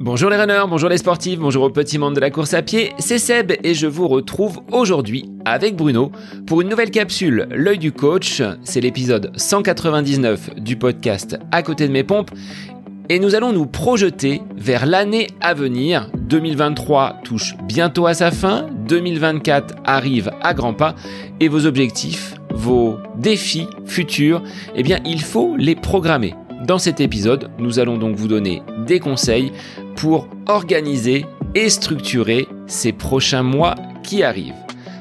[0.00, 2.92] Bonjour les runners, bonjour les sportifs, bonjour au petit monde de la course à pied,
[3.00, 6.12] c'est Seb et je vous retrouve aujourd'hui avec Bruno
[6.46, 8.40] pour une nouvelle capsule L'œil du coach.
[8.62, 12.30] C'est l'épisode 199 du podcast À côté de mes pompes
[13.08, 16.10] et nous allons nous projeter vers l'année à venir.
[16.14, 20.94] 2023 touche bientôt à sa fin, 2024 arrive à grands pas
[21.40, 24.44] et vos objectifs, vos défis futurs,
[24.76, 26.34] eh bien il faut les programmer.
[26.66, 29.52] Dans cet épisode, nous allons donc vous donner des conseils
[29.98, 33.74] pour organiser et structurer ces prochains mois
[34.04, 34.54] qui arrivent.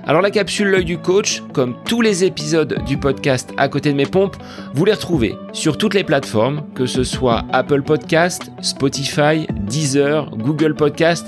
[0.08, 3.98] Alors la capsule L'œil du coach, comme tous les épisodes du podcast à côté de
[3.98, 4.38] mes pompes,
[4.73, 10.73] vous les retrouvez sur toutes les plateformes, que ce soit Apple Podcast, Spotify, Deezer, Google
[10.73, 11.27] Podcast.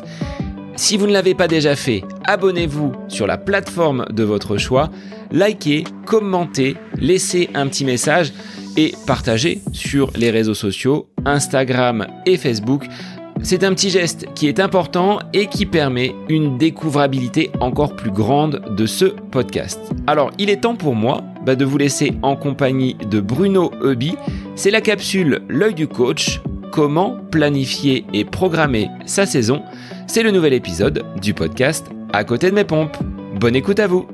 [0.76, 4.90] Si vous ne l'avez pas déjà fait, abonnez-vous sur la plateforme de votre choix,
[5.32, 8.34] likez, commentez, laissez un petit message
[8.78, 12.86] et partagez sur les réseaux sociaux, Instagram et Facebook
[13.44, 18.62] c'est un petit geste qui est important et qui permet une découvrabilité encore plus grande
[18.76, 19.80] de ce podcast.
[20.08, 24.16] Alors, il est temps pour moi bah, de vous laisser en compagnie de Bruno Hubby.
[24.56, 26.42] C'est la capsule L'œil du coach.
[26.72, 29.64] Comment planifier et programmer sa saison
[30.08, 32.98] C'est le nouvel épisode du podcast À côté de mes pompes.
[33.40, 34.06] Bonne écoute à vous.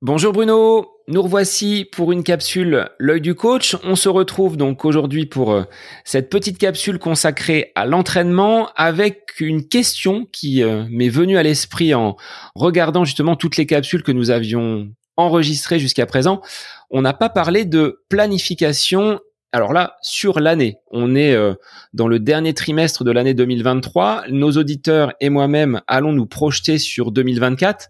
[0.00, 3.76] Bonjour Bruno, nous revoici pour une capsule L'œil du coach.
[3.82, 5.64] On se retrouve donc aujourd'hui pour euh,
[6.04, 11.94] cette petite capsule consacrée à l'entraînement avec une question qui euh, m'est venue à l'esprit
[11.94, 12.16] en
[12.54, 16.42] regardant justement toutes les capsules que nous avions enregistrées jusqu'à présent.
[16.90, 19.18] On n'a pas parlé de planification
[19.50, 21.54] alors là, sur l'année, on est euh,
[21.94, 24.24] dans le dernier trimestre de l'année 2023.
[24.28, 27.88] Nos auditeurs et moi-même allons nous projeter sur 2024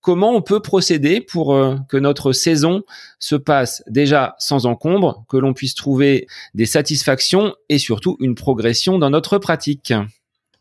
[0.00, 2.82] comment on peut procéder pour euh, que notre saison
[3.18, 8.98] se passe déjà sans encombre, que l'on puisse trouver des satisfactions et surtout une progression
[8.98, 9.92] dans notre pratique.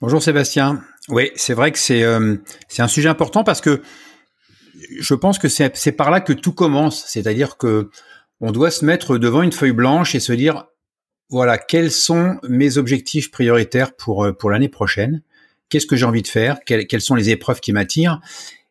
[0.02, 0.83] Bonjour Sébastien.
[1.09, 2.35] Oui, c'est vrai que c'est euh,
[2.77, 3.81] un sujet important parce que
[4.99, 7.89] je pense que c'est par là que tout commence, c'est-à-dire que
[8.39, 10.65] on doit se mettre devant une feuille blanche et se dire
[11.30, 15.23] voilà, quels sont mes objectifs prioritaires pour euh, pour l'année prochaine?
[15.69, 16.59] Qu'est-ce que j'ai envie de faire?
[16.65, 18.21] Quelles sont les épreuves qui m'attirent?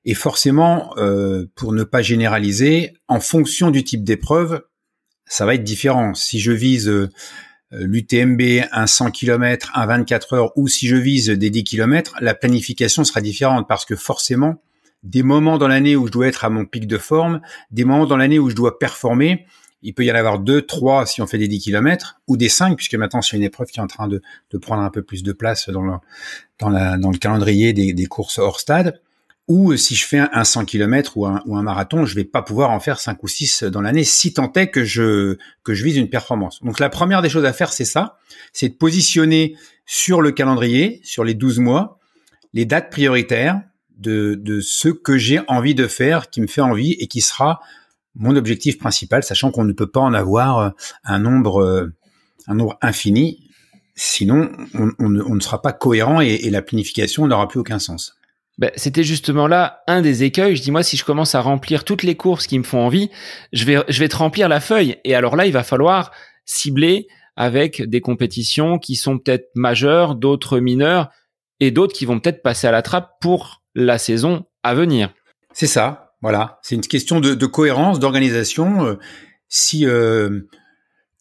[0.06, 4.62] Et forcément, euh, pour ne pas généraliser, en fonction du type d'épreuve,
[5.27, 6.15] ça va être différent.
[6.15, 7.11] Si je vise euh,
[7.72, 8.41] l'UTMB,
[8.71, 13.03] un 100 km, un 24 heures, ou si je vise des 10 km, la planification
[13.03, 14.62] sera différente parce que forcément,
[15.03, 17.41] des moments dans l'année où je dois être à mon pic de forme,
[17.72, 19.45] des moments dans l'année où je dois performer,
[19.83, 22.49] il peut y en avoir deux, trois si on fait des 10 km, ou des
[22.49, 24.22] 5, puisque maintenant c'est une épreuve qui est en train de,
[24.53, 25.95] de, prendre un peu plus de place dans le,
[26.61, 29.00] dans la, dans le calendrier des, des courses hors stade.
[29.49, 32.25] Ou euh, si je fais un 100 km ou un, ou un marathon, je vais
[32.25, 35.73] pas pouvoir en faire 5 ou 6 dans l'année, si tant est que je, que
[35.73, 36.62] je vise une performance.
[36.62, 38.19] Donc la première des choses à faire, c'est ça,
[38.53, 42.01] c'est de positionner sur le calendrier, sur les 12 mois,
[42.55, 43.62] les dates prioritaires
[43.99, 47.61] de, de ce que j'ai envie de faire, qui me fait envie et qui sera
[48.17, 50.71] mon objectif principal, sachant qu'on ne peut pas en avoir euh,
[51.05, 51.93] un nombre, euh,
[52.49, 53.49] un nombre infini.
[53.95, 58.16] Sinon, on, on, ne sera pas cohérent et, et la planification n'aura plus aucun sens.
[58.59, 60.56] Ben, c'était justement là un des écueils.
[60.56, 63.11] Je dis moi si je commence à remplir toutes les courses qui me font envie,
[63.53, 64.97] je vais je vais te remplir la feuille.
[65.05, 66.11] Et alors là, il va falloir
[66.47, 67.06] cibler
[67.37, 71.11] avec des compétitions qui sont peut-être majeures, d'autres mineures
[71.61, 75.12] et d'autres qui vont peut-être passer à la trappe pour la saison à venir.
[75.53, 76.59] C'est ça, voilà.
[76.62, 78.87] C'est une question de, de cohérence, d'organisation.
[78.87, 78.95] Euh,
[79.49, 80.49] si euh,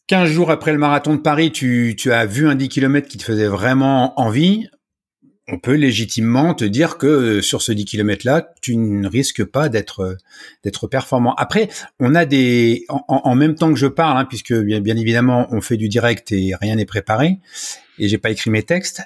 [0.08, 3.18] 15 jours après le marathon de Paris, tu, tu as vu un 10 km qui
[3.18, 4.68] te faisait vraiment envie,
[5.48, 9.44] on peut légitimement te dire que euh, sur ce 10 km là, tu ne risques
[9.44, 10.16] pas d'être euh,
[10.64, 11.34] d'être performant.
[11.36, 11.68] Après,
[12.00, 15.60] on a des en, même temps que je parle, hein, puisque bien, bien, évidemment on
[15.60, 17.38] fait du direct et rien n'est préparé,
[17.98, 19.02] et j'ai pas écrit mes textes.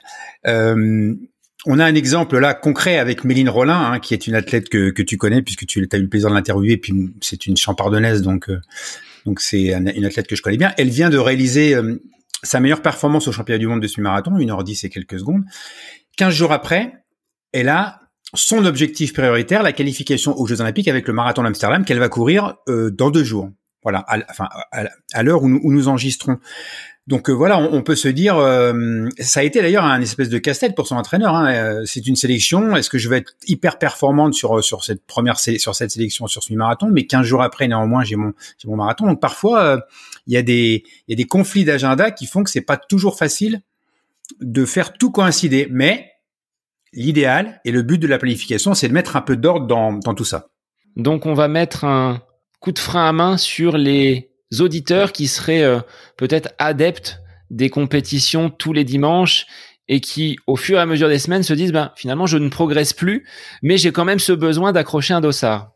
[0.47, 1.15] Euh,
[1.67, 4.91] on a un exemple là concret avec Méline Rollin, hein, qui est une athlète que,
[4.91, 8.23] que tu connais puisque tu as eu le plaisir de l'interviewer, puis c'est une champardonnaise,
[8.23, 8.51] donc
[9.27, 10.73] donc c'est une athlète que je connais bien.
[10.79, 11.77] Elle vient de réaliser
[12.43, 15.45] sa meilleure performance au championnat du monde de semi-marathon, 1h10 et quelques secondes.
[16.21, 16.93] 15 jours après,
[17.55, 18.03] elle a
[18.35, 22.57] son objectif prioritaire, la qualification aux Jeux Olympiques avec le marathon d'Amsterdam qu'elle va courir
[22.69, 23.49] euh, dans deux jours.
[23.83, 26.37] Voilà, à, enfin à, l'heure où nous, enregistrons.
[27.07, 30.37] Donc euh, voilà, on, peut se dire, euh, ça a été d'ailleurs un espèce de
[30.37, 31.35] casse-tête pour son entraîneur.
[31.35, 31.85] Hein.
[31.87, 32.77] C'est une sélection.
[32.77, 36.43] Est-ce que je vais être hyper performante sur sur cette première sur cette sélection sur
[36.43, 36.91] ce marathon?
[36.93, 39.07] Mais 15 jours après, néanmoins, j'ai mon j'ai mon marathon.
[39.07, 39.87] Donc parfois,
[40.27, 42.77] il y a des il y a des conflits d'agenda qui font que c'est pas
[42.77, 43.63] toujours facile
[44.41, 45.69] de faire tout coïncider.
[45.71, 46.11] Mais
[46.93, 50.15] l'idéal et le but de la planification, c'est de mettre un peu d'ordre dans, dans
[50.15, 50.49] tout ça.
[50.97, 52.23] Donc on va mettre un
[52.61, 55.81] coup de frein à main sur les auditeurs qui seraient euh,
[56.17, 59.47] peut-être adeptes des compétitions tous les dimanches
[59.89, 62.49] et qui, au fur et à mesure des semaines, se disent, ben, finalement, je ne
[62.49, 63.27] progresse plus,
[63.63, 65.73] mais j'ai quand même ce besoin d'accrocher un dossard.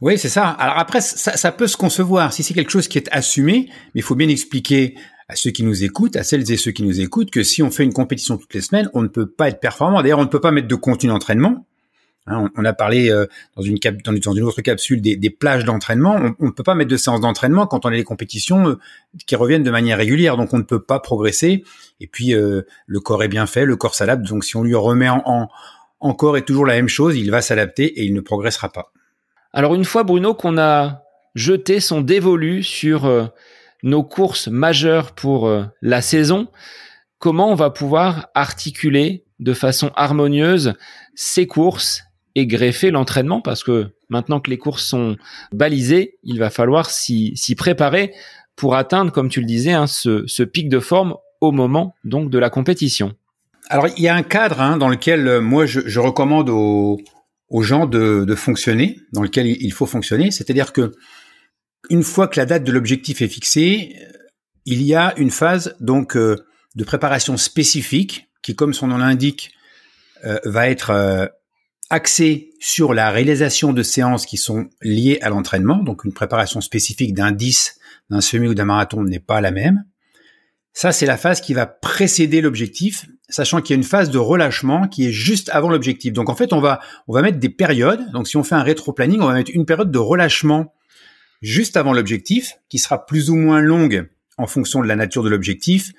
[0.00, 0.48] Oui, c'est ça.
[0.48, 2.32] Alors après, ça, ça, peut se concevoir.
[2.32, 4.96] Si c'est quelque chose qui est assumé, mais il faut bien expliquer
[5.28, 7.70] à ceux qui nous écoutent, à celles et ceux qui nous écoutent, que si on
[7.70, 10.02] fait une compétition toutes les semaines, on ne peut pas être performant.
[10.02, 11.66] D'ailleurs, on ne peut pas mettre de contenu d'entraînement.
[12.28, 13.26] Hein, on, a parlé euh,
[13.56, 16.18] dans, une cap, dans, une autre capsule des, plages d'entraînement.
[16.40, 18.78] On ne peut pas mettre de séances d'entraînement quand on a des compétitions euh,
[19.26, 20.36] qui reviennent de manière régulière.
[20.36, 21.62] Donc on ne peut pas progresser.
[22.00, 24.26] Et puis euh, le corps est bien fait, le corps s'adapte.
[24.26, 25.48] Donc si on lui remet en, en
[26.00, 28.92] encore et toujours la même chose, il va s'adapter et il ne progressera pas.
[29.52, 31.04] Alors une fois Bruno qu'on a
[31.36, 33.30] jeté son dévolu sur
[33.86, 35.50] nos courses majeures pour
[35.80, 36.48] la saison,
[37.18, 40.74] comment on va pouvoir articuler de façon harmonieuse
[41.14, 42.02] ces courses
[42.34, 43.40] et greffer l'entraînement?
[43.40, 45.16] Parce que maintenant que les courses sont
[45.52, 48.12] balisées, il va falloir s'y préparer
[48.56, 52.38] pour atteindre, comme tu le disais, hein, ce, pic de forme au moment donc de
[52.38, 53.14] la compétition.
[53.68, 56.98] Alors il y a un cadre hein, dans lequel euh, moi je, recommande aux,
[57.62, 60.92] gens de, fonctionner, dans lequel il faut fonctionner, c'est-à-dire que
[61.90, 64.12] une fois que la date de l'objectif est fixée, euh,
[64.64, 66.36] il y a une phase donc euh,
[66.74, 69.52] de préparation spécifique qui, comme son nom l'indique,
[70.44, 71.30] va être
[71.90, 77.14] axé sur la réalisation de séances qui sont liées à l'entraînement, donc une préparation spécifique
[77.14, 77.78] d'un 10,
[78.10, 79.84] d'un semi ou d'un marathon n'est pas la même.
[80.72, 84.18] Ça, c'est la phase qui va précéder l'objectif, sachant qu'il y a une phase de
[84.18, 86.12] relâchement qui est juste avant l'objectif.
[86.12, 88.10] Donc en fait, on va on va mettre des périodes.
[88.12, 90.74] Donc si on fait un rétro-planning, on va mettre une période de relâchement
[91.42, 95.28] juste avant l'objectif, qui sera plus ou moins longue en fonction de la nature de
[95.28, 95.92] l'objectif.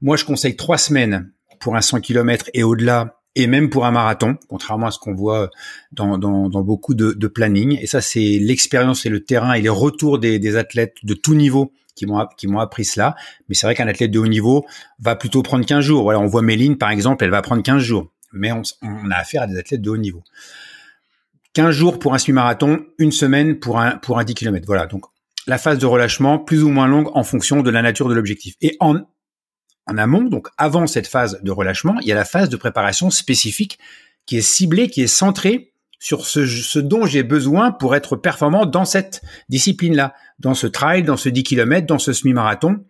[0.00, 1.30] Moi, je conseille trois semaines
[1.60, 5.14] pour un 100 km et au-delà et même pour un marathon, contrairement à ce qu'on
[5.14, 5.50] voit
[5.92, 7.78] dans, dans, dans, beaucoup de, de planning.
[7.80, 11.34] Et ça, c'est l'expérience et le terrain et les retours des, des athlètes de tout
[11.34, 13.16] niveau qui m'ont qui m'ont appris cela.
[13.48, 14.64] Mais c'est vrai qu'un athlète de haut niveau
[15.00, 16.02] va plutôt prendre 15 jours.
[16.04, 18.12] Voilà, on voit Méline par exemple, elle va prendre 15 jours.
[18.32, 20.22] Mais on, on a affaire à des athlètes de haut niveau.
[21.54, 24.66] 15 jours pour un semi-marathon, une semaine pour un pour un 10 km.
[24.66, 25.04] Voilà, donc
[25.46, 28.54] la phase de relâchement plus ou moins longue en fonction de la nature de l'objectif.
[28.60, 29.00] Et en
[29.86, 33.10] en amont, donc avant cette phase de relâchement, il y a la phase de préparation
[33.10, 33.78] spécifique
[34.26, 38.84] qui est ciblée, qui est centrée sur ce, dont j'ai besoin pour être performant dans
[38.84, 42.84] cette discipline-là, dans ce trail, dans ce 10 km, dans ce semi-marathon,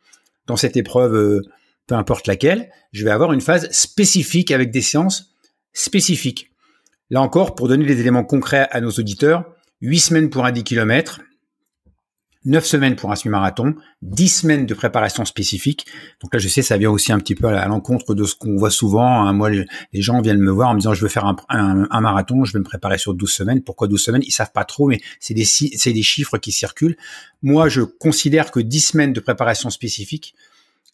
[0.46, 1.43] dans cette épreuve, euh,
[1.87, 5.32] peu importe laquelle, je vais avoir une phase spécifique avec des séances
[5.72, 6.50] spécifiques.
[7.14, 9.44] Là encore, pour donner des éléments concrets à nos auditeurs,
[9.82, 11.20] 8 semaines pour un 10 km,
[12.44, 15.87] 9 semaines pour un semi-marathon, 10 semaines de préparation spécifique.
[16.20, 18.56] Donc là, je sais, ça vient aussi un petit peu à l'encontre de ce qu'on
[18.56, 19.22] voit souvent.
[19.22, 19.32] Hein.
[19.32, 22.52] Moi, les, gens viennent me voir en me disant, je veux faire un, marathon, je
[22.52, 23.62] vais me préparer sur 12 semaines.
[23.62, 24.22] Pourquoi 12 semaines?
[24.25, 26.96] Ils savent pas trop, mais c'est des, c'est des chiffres qui circulent.
[27.43, 30.34] Moi, je considère que 10 semaines de préparation spécifique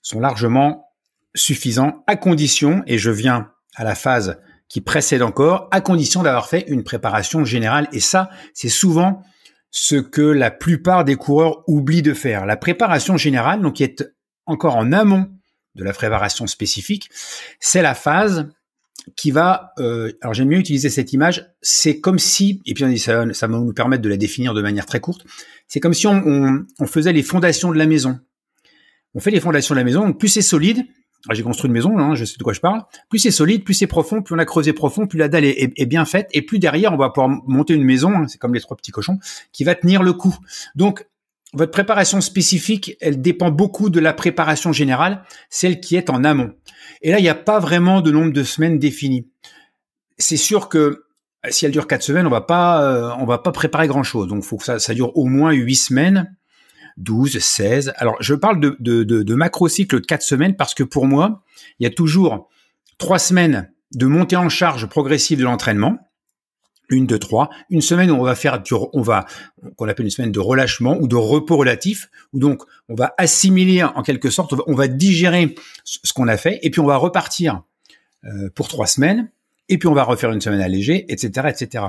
[0.03, 0.91] sont largement
[1.35, 4.37] suffisants à condition, et je viens à la phase
[4.71, 7.89] qui précède encore, à condition d'avoir fait une préparation générale.
[7.93, 9.23] Et ça, c'est souvent
[9.71, 12.47] ce que la plupart des coureurs oublient de faire.
[12.47, 14.05] La préparation générale, donc qui est
[14.47, 15.29] encore en amont
[15.75, 17.11] de la préparation spécifique,
[17.59, 18.49] c'est la phase
[19.17, 23.25] qui va, euh, alors j'aime mieux utiliser cette image, c'est comme si, et puis ça,
[23.33, 25.25] ça va nous permettre de la définir de manière très courte,
[25.67, 28.21] c'est comme si on, on, faisait les fondations de la maison.
[29.15, 30.85] On fait les fondations de la maison, donc plus c'est solide,
[31.33, 32.83] j'ai construit une maison, hein, je sais de quoi je parle.
[33.09, 35.87] Plus c'est solide, plus c'est profond, plus on a creusé profond, plus la dalle est,
[35.87, 38.61] bien faite, et plus derrière on va pouvoir monter une maison, hein, c'est comme les
[38.61, 39.19] trois petits cochons,
[39.53, 40.37] qui va tenir le coup.
[40.75, 41.07] Donc
[41.53, 46.53] votre préparation spécifique, elle dépend beaucoup de la préparation générale, celle qui est en amont.
[47.03, 49.27] Et là, il n'y a pas vraiment de nombre de semaines définies.
[50.17, 51.07] C'est sûr que
[51.49, 54.29] si elle dure quatre semaines, on va pas, euh, on va pas préparer grand chose.
[54.29, 56.37] Donc, faut que ça, ça dure au moins huit semaines
[57.01, 57.93] 12, 16.
[57.97, 61.43] Alors, je parle de, de, de, macro-cycle de 4 semaines parce que pour moi,
[61.79, 62.49] il y a toujours
[62.99, 65.99] 3 semaines de montée en charge progressive de l'entraînement.
[66.91, 67.51] Une, deux, trois.
[67.71, 69.25] Une semaine où on va faire du, on va,
[69.77, 73.85] qu'on appelle une semaine de relâchement ou de repos relatif, où donc on va assimiler
[73.85, 75.55] en quelque sorte, on va, digérer
[75.85, 77.63] ce qu'on a fait, et puis on va repartir
[78.25, 79.31] euh, pour trois semaines,
[79.69, 81.85] et puis on va refaire une semaine allégée, etc., etc.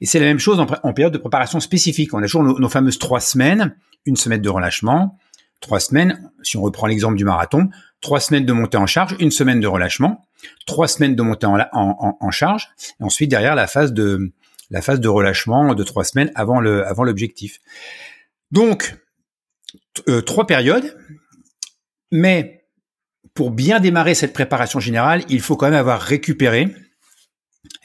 [0.00, 2.14] Et c'est la même chose en, en, période de préparation spécifique.
[2.14, 3.76] On a toujours nos, nos fameuses trois semaines
[4.06, 5.18] une semaine de relâchement,
[5.60, 7.68] trois semaines, si on reprend l'exemple du marathon,
[8.00, 10.26] trois semaines de montée en charge, une semaine de relâchement,
[10.66, 12.68] trois semaines de montée en, charge,
[13.00, 14.32] et ensuite derrière la phase de
[14.70, 17.60] la phase de relâchement de trois semaines avant avant l'objectif.
[18.50, 18.96] Donc
[20.08, 20.96] euh, trois périodes,
[22.10, 22.64] mais
[23.34, 26.74] pour bien démarrer cette préparation générale, il faut quand même avoir récupéré,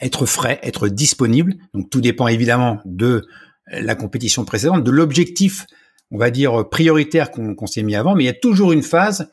[0.00, 1.54] être frais, être disponible.
[1.74, 3.26] Donc tout dépend évidemment de
[3.66, 5.66] la compétition précédente, de l'objectif
[6.12, 9.32] on va dire, prioritaire qu'on s'est mis avant, mais il y a toujours une phase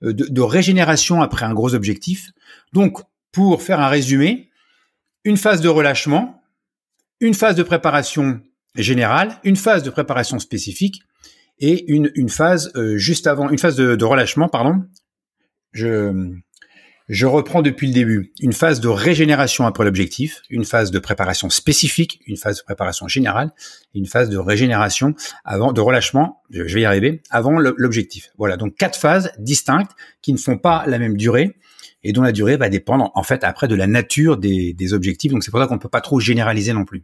[0.00, 2.30] de, de régénération après un gros objectif.
[2.72, 3.00] Donc,
[3.32, 4.48] pour faire un résumé,
[5.24, 6.42] une phase de relâchement,
[7.20, 8.40] une phase de préparation
[8.74, 11.02] générale, une phase de préparation spécifique
[11.58, 14.84] et une, une phase euh, juste avant, une phase de, de, relâchement, pardon.
[15.72, 16.38] Je,
[17.10, 18.32] je reprends depuis le début.
[18.40, 23.08] Une phase de régénération après l'objectif, une phase de préparation spécifique, une phase de préparation
[23.08, 23.50] générale,
[23.96, 25.14] une phase de régénération
[25.44, 28.30] avant, de relâchement, je vais y arriver, avant l'objectif.
[28.38, 29.90] Voilà, donc quatre phases distinctes
[30.22, 31.56] qui ne font pas la même durée
[32.04, 35.32] et dont la durée va dépendre en fait après de la nature des, objectifs.
[35.32, 37.02] Donc c'est pour ça qu'on ne peut pas trop généraliser non plus.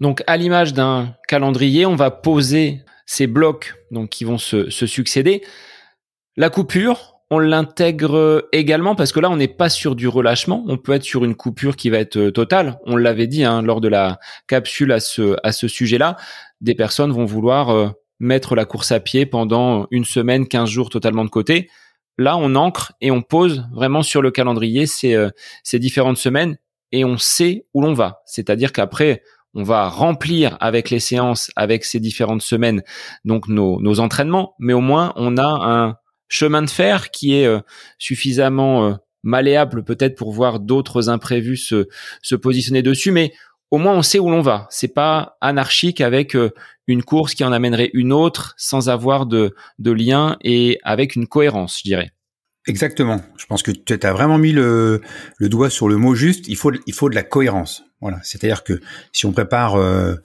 [0.00, 5.42] Donc à l'image d'un calendrier, on va poser ces blocs donc qui vont se succéder.
[6.36, 10.64] La coupure, on l'intègre également parce que là, on n'est pas sur du relâchement.
[10.66, 12.78] On peut être sur une coupure qui va être euh, totale.
[12.86, 16.16] On l'avait dit hein, lors de la capsule à ce, à ce sujet-là.
[16.60, 20.88] Des personnes vont vouloir euh, mettre la course à pied pendant une semaine, 15 jours
[20.88, 21.68] totalement de côté.
[22.16, 25.28] Là, on ancre et on pose vraiment sur le calendrier ces, euh,
[25.62, 26.56] ces différentes semaines
[26.92, 28.22] et on sait où l'on va.
[28.24, 29.22] C'est-à-dire qu'après,
[29.54, 32.82] on va remplir avec les séances, avec ces différentes semaines,
[33.24, 35.96] donc nos, nos entraînements, mais au moins on a un
[36.28, 37.60] chemin de fer qui est euh,
[37.98, 41.88] suffisamment euh, malléable peut-être pour voir d'autres imprévus se,
[42.22, 43.32] se positionner dessus, mais
[43.70, 44.66] au moins on sait où l'on va.
[44.70, 46.50] C'est pas anarchique avec euh,
[46.86, 51.26] une course qui en amènerait une autre sans avoir de, de lien et avec une
[51.26, 52.12] cohérence, je dirais.
[52.66, 53.20] Exactement.
[53.38, 55.00] Je pense que tu as vraiment mis le,
[55.38, 56.48] le, doigt sur le mot juste.
[56.48, 57.82] Il faut, il faut de la cohérence.
[58.00, 58.18] Voilà.
[58.22, 58.80] C'est-à-dire que
[59.12, 60.16] si on prépare, euh,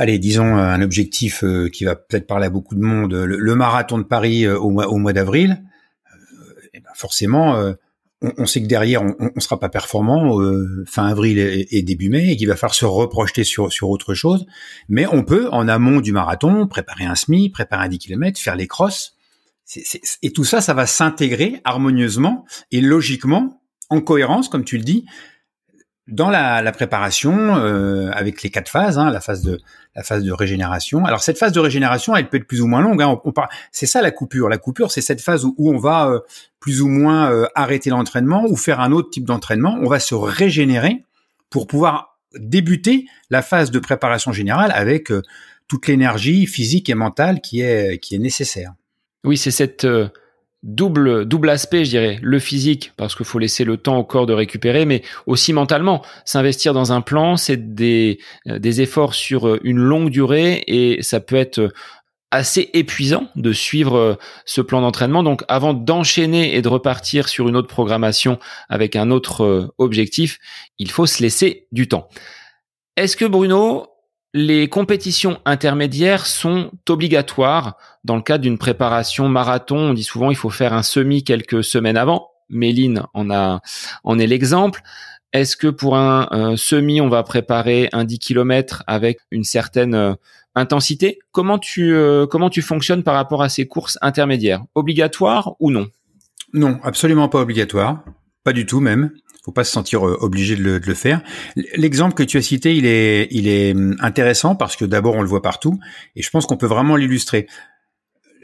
[0.00, 3.98] allez, disons un objectif euh, qui va peut-être parler à beaucoup de monde, le, marathon
[3.98, 5.62] de Paris euh, au mois, d'avril,
[6.74, 7.74] eh ben forcément,
[8.22, 10.38] on, sait que derrière, on, on sera pas performant
[10.86, 14.14] fin avril et, et, début mai, et qu'il va falloir se reprojeter sur, sur autre
[14.14, 14.46] chose.
[14.88, 18.56] Mais on peut, en amont du marathon, préparer un semi, préparer un 10 km, faire
[18.56, 19.16] les crosses
[20.22, 25.06] et tout ça, ça va s'intégrer harmonieusement et logiquement, en cohérence, comme tu le dis,
[26.10, 29.60] dans la, préparation euh, avec les quatre phases, hein, la phase de
[29.94, 31.04] la phase de régénération.
[31.04, 33.02] Alors cette phase de régénération, elle peut être plus ou moins longue.
[33.02, 33.18] Hein,
[33.72, 34.48] c'est ça la coupure.
[34.48, 36.20] La coupure, c'est cette phase où, on va euh,
[36.60, 39.78] plus ou moins euh, arrêter l'entraînement ou faire un autre type d'entraînement.
[39.80, 41.04] On va se régénérer
[41.48, 45.12] pour pouvoir débuter la phase de préparation générale avec
[45.66, 48.74] toute l'énergie physique et mentale qui est qui est nécessaire.
[49.24, 49.86] Oui, c'est cette
[50.62, 54.26] double double aspect, je dirais, le physique parce qu'il faut laisser le temps au corps
[54.26, 56.02] de récupérer, mais aussi mentalement.
[56.24, 61.02] S'investir dans un plan, c'est des euh, des efforts sur euh, une longue durée et
[61.02, 61.72] ça peut être
[62.30, 65.24] assez épuisant de suivre ce plan d'entraînement.
[65.24, 68.38] Donc avant d'enchaîner et de repartir sur une autre programmation
[68.68, 70.38] avec un autre objectif,
[70.78, 72.08] il faut se laisser du temps.
[72.96, 73.89] Est-ce que Bruno,
[74.32, 79.76] les compétitions intermédiaires sont obligatoires dans le cadre d'une préparation marathon.
[79.76, 82.30] On dit souvent il faut faire un semi quelques semaines avant.
[82.48, 84.80] Méline en est l'exemple.
[85.32, 90.14] Est-ce que pour un, semi on va préparer un 10 km avec une certaine euh,
[90.56, 91.20] intensité?
[91.30, 94.64] Comment tu euh, comment tu fonctionnes par rapport à ces courses intermédiaires?
[94.74, 95.86] Obligatoire ou non?
[96.52, 98.02] Non, absolument pas obligatoire.
[98.42, 101.22] Pas du tout même faut pas se sentir euh, obligé de le, de le faire.
[101.76, 105.22] L'exemple que tu as cité, il est, il est hum, intéressant parce que d'abord on
[105.22, 105.78] le voit partout
[106.16, 107.46] et je pense qu'on peut vraiment l'illustrer.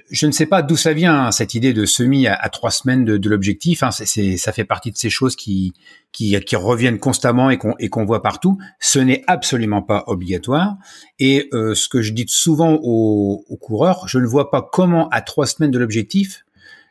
[0.08, 3.04] Je ne sais pas d'où ça vient hein, cette idée de semi à, trois semaines
[3.04, 3.82] de, de l'objectif.
[3.82, 5.74] Hein, c'est, ça fait partie de ces choses qui,
[6.12, 8.56] qui, qui reviennent constamment et qu'on, et qu'on voit partout.
[8.78, 10.76] Ce n'est absolument pas obligatoire.
[11.18, 15.08] Et euh, ce que je dis souvent aux, aux coureurs, je ne vois pas comment
[15.08, 16.44] à trois semaines de l'objectif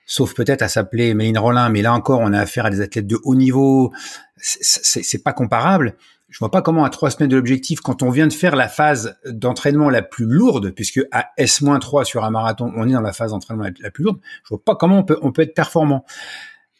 [0.05, 3.07] sauf peut-être à s'appeler Méline Rollin, mais là encore, on a affaire à des athlètes
[3.07, 3.91] de haut niveau,
[4.37, 5.95] c'est pas comparable.
[6.29, 8.67] Je vois pas comment à trois semaines de l'objectif, quand on vient de faire la
[8.67, 13.13] phase d'entraînement la plus lourde, puisque à S-3 sur un marathon, on est dans la
[13.13, 16.05] phase d'entraînement la, plus lourde, je vois pas comment on peut, on peut être performant.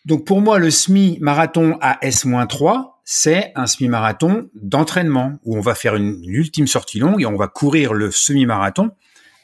[0.05, 5.95] Donc pour moi, le semi-marathon à S-3, c'est un semi-marathon d'entraînement, où on va faire
[5.95, 8.91] une, une ultime sortie longue et on va courir le semi-marathon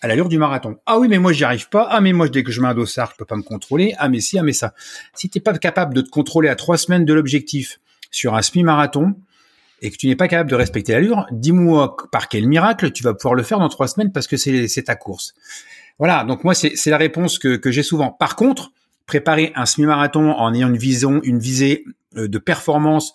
[0.02, 0.78] à l'allure du marathon.
[0.86, 1.88] Ah oui, mais moi j'y arrive pas.
[1.90, 3.94] Ah mais moi dès que je mets un dossard, je peux pas me contrôler.
[3.98, 4.74] Ah mais si, ah mais ça.
[5.14, 7.80] Si t'es pas capable de te contrôler à trois semaines de l'objectif
[8.10, 9.16] sur un semi-marathon
[9.82, 13.14] et que tu n'es pas capable de respecter l'allure, dis-moi par quel miracle tu vas
[13.14, 15.34] pouvoir le faire dans trois semaines parce que c'est ta course.
[16.00, 16.24] Voilà.
[16.24, 18.12] Donc moi c'est la réponse que, que j'ai souvent.
[18.12, 18.72] Par contre,
[19.06, 21.84] préparer un semi-marathon en ayant une vision, une visée
[22.18, 23.14] euh, de performance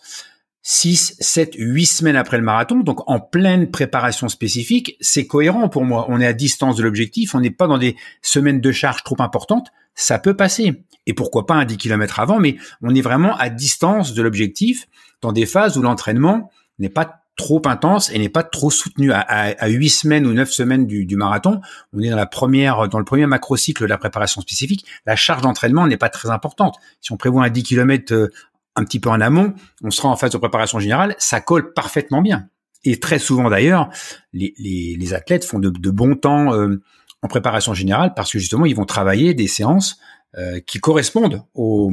[0.68, 5.84] 6, 7, 8 semaines après le marathon, donc en pleine préparation spécifique, c'est cohérent pour
[5.84, 6.06] moi.
[6.08, 9.14] On est à distance de l'objectif, on n'est pas dans des semaines de charge trop
[9.20, 10.82] importantes, ça peut passer.
[11.06, 14.88] Et pourquoi pas un 10 km avant, mais on est vraiment à distance de l'objectif
[15.20, 19.20] dans des phases où l'entraînement n'est pas trop intense et n'est pas trop soutenu à,
[19.20, 21.60] à, 8 semaines ou 9 semaines du, marathon.
[21.92, 24.84] On est dans la première, dans le premier macro-cycle de la préparation spécifique.
[25.04, 26.76] La charge d'entraînement n'est pas très importante.
[27.00, 28.30] Si on prévoit un 10 km
[28.76, 32.22] un petit peu en amont, on sera en phase de préparation générale, ça colle parfaitement
[32.22, 32.48] bien.
[32.84, 33.88] Et très souvent d'ailleurs,
[34.32, 36.80] les, les, les, athlètes font de, bons temps euh,
[37.22, 39.98] en préparation générale parce que justement, ils vont travailler des séances
[40.36, 41.90] euh, qui correspondent aux,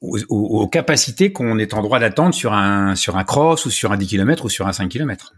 [0.00, 3.96] aux, capacités qu'on est en droit d'attendre sur un, sur un cross ou sur un
[3.96, 5.34] 10 km ou sur un 5 km.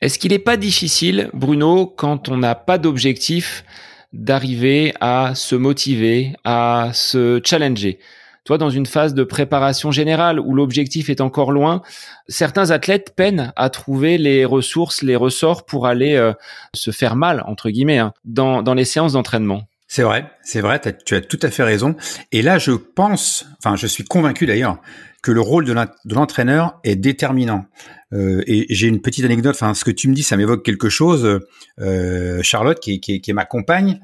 [0.00, 3.64] Est-ce qu'il n'est pas difficile, Bruno, quand on n'a pas d'objectif,
[4.12, 8.00] d'arriver à se motiver, à se challenger?
[8.44, 11.82] Toi, dans une phase de préparation générale où l'objectif est encore loin,
[12.28, 16.32] certains athlètes peinent à trouver les ressources, les ressorts pour aller euh,
[16.74, 19.62] se faire mal, entre guillemets, hein, dans, dans les séances d'entraînement.
[19.86, 21.94] C'est vrai, c'est vrai, tu as tout à fait raison.
[22.32, 24.78] Et là, je pense, enfin, je suis convaincu d'ailleurs,
[25.22, 27.66] que le rôle de l'entraîneur est déterminant.
[28.12, 29.54] Euh, et j'ai une petite anecdote.
[29.54, 31.40] Enfin, ce que tu me dis, ça m'évoque quelque chose.
[31.80, 34.00] Euh, Charlotte, qui, qui, qui, est ma compagne,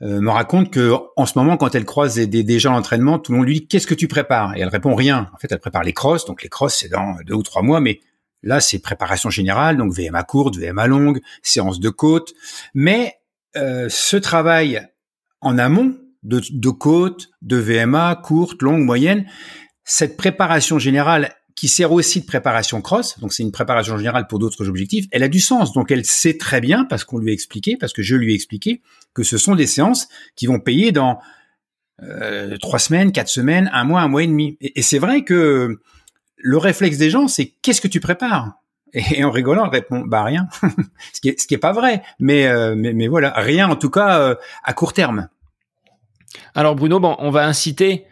[0.00, 3.18] euh, me raconte que en ce moment, quand elle croise des, des, gens à l'entraînement,
[3.18, 4.56] tout le monde lui dit qu'est-ce que tu prépares?
[4.56, 5.28] Et elle répond rien.
[5.34, 6.24] En fait, elle prépare les crosses.
[6.24, 8.00] Donc les crosses, c'est dans deux ou trois mois, mais
[8.42, 9.76] là, c'est préparation générale.
[9.76, 12.32] Donc VMA courte, VMA longue, séance de côte.
[12.74, 13.14] Mais
[13.56, 14.86] euh, ce travail
[15.40, 19.26] en amont de, de côte, de VMA, courte, longue, moyenne.
[19.84, 24.38] Cette préparation générale qui sert aussi de préparation cross, donc c'est une préparation générale pour
[24.38, 25.72] d'autres objectifs, elle a du sens.
[25.72, 28.34] Donc elle sait très bien, parce qu'on lui a expliqué, parce que je lui ai
[28.36, 28.80] expliqué,
[29.12, 31.18] que ce sont des séances qui vont payer dans
[32.04, 34.56] euh, trois semaines, quatre semaines, un mois, un mois et demi.
[34.60, 35.80] Et, c'est vrai que
[36.36, 38.52] le réflexe des gens, c'est qu'est-ce que tu prépares?
[38.92, 40.46] Et en rigolant, elle répond bah rien,
[41.12, 44.36] ce qui est pas vrai, mais euh, mais, mais voilà, rien en tout cas euh,
[44.62, 45.28] à court terme.
[46.54, 48.06] Alors Bruno, bon, on va inciter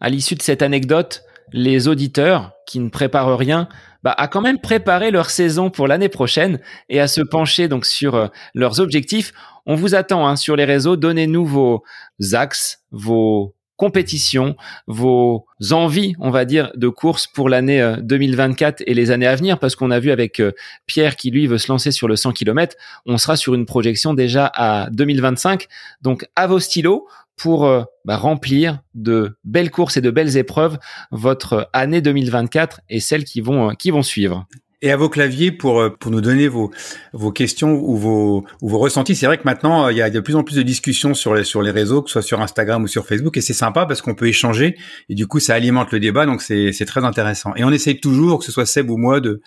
[0.00, 3.68] à l'issue de cette anecdote les auditeurs qui ne préparent rien
[4.02, 7.84] bah, à quand même préparer leur saison pour l'année prochaine et à se pencher donc
[7.84, 9.32] sur euh, leurs objectifs.
[9.66, 10.96] On vous attend hein, sur les réseaux.
[10.96, 11.84] Donnez-nous vos
[12.32, 14.56] axes, vos compétitions,
[14.88, 19.34] vos envies, on va dire, de course pour l'année 2024 euh, et les années à
[19.34, 20.52] venir, parce qu'on a vu avec euh,
[20.84, 24.12] Pierre qui lui veut se lancer sur le 100 km, on sera sur une projection
[24.12, 25.66] déjà à 2025.
[26.02, 30.78] Donc à vos stylos pour euh, bah, remplir de belles courses et de belles épreuves
[31.10, 34.46] votre année 2024 et celles qui vont qui vont suivre
[34.82, 36.70] et à vos claviers pour euh, pour nous donner vos
[37.12, 39.14] vos questions ou vos ou vos ressentis.
[39.14, 41.44] C'est vrai que maintenant il y a de plus en plus de discussions sur les
[41.44, 44.02] sur les réseaux, que ce soit sur Instagram ou sur Facebook, et c'est sympa parce
[44.02, 44.76] qu'on peut échanger
[45.08, 47.54] et du coup ça alimente le débat, donc c'est c'est très intéressant.
[47.56, 49.40] Et on essaye toujours, que ce soit Seb ou moi, de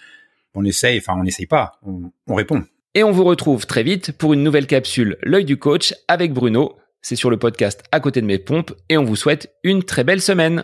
[0.55, 2.63] on essaye, enfin on n'essaye pas, on, on répond.
[2.95, 6.77] Et on vous retrouve très vite pour une nouvelle capsule L'œil du coach avec Bruno.
[7.01, 10.03] C'est sur le podcast à côté de mes pompes et on vous souhaite une très
[10.03, 10.63] belle semaine.